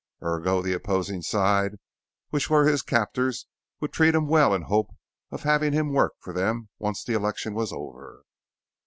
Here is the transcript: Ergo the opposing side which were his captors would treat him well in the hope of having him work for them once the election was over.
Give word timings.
Ergo 0.23 0.63
the 0.63 0.73
opposing 0.73 1.21
side 1.21 1.77
which 2.31 2.49
were 2.49 2.65
his 2.65 2.81
captors 2.81 3.45
would 3.79 3.93
treat 3.93 4.15
him 4.15 4.27
well 4.27 4.51
in 4.55 4.61
the 4.61 4.67
hope 4.67 4.89
of 5.29 5.43
having 5.43 5.73
him 5.73 5.93
work 5.93 6.13
for 6.21 6.33
them 6.33 6.69
once 6.79 7.03
the 7.03 7.13
election 7.13 7.53
was 7.53 7.71
over. 7.71 8.23